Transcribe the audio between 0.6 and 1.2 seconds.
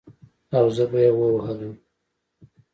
زه به يې